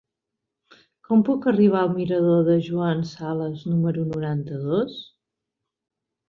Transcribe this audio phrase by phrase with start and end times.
[1.09, 4.99] Com puc arribar al mirador de Joan Sales número noranta-dos?